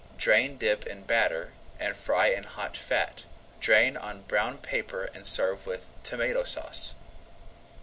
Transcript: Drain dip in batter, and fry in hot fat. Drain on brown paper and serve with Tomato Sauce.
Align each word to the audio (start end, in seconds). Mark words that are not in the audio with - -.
Drain 0.17 0.57
dip 0.57 0.87
in 0.87 1.03
batter, 1.03 1.53
and 1.79 1.95
fry 1.95 2.29
in 2.29 2.43
hot 2.43 2.75
fat. 2.75 3.21
Drain 3.59 3.95
on 3.95 4.23
brown 4.23 4.57
paper 4.57 5.03
and 5.13 5.27
serve 5.27 5.67
with 5.67 5.89
Tomato 6.01 6.43
Sauce. 6.43 6.95